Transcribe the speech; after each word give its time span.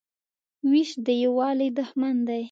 وېش 0.69 0.89
د 1.05 1.07
یووالي 1.23 1.69
دښمن 1.79 2.15
دی. 2.27 2.39